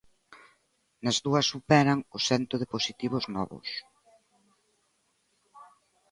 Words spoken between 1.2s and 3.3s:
dúas superan o cento de positivos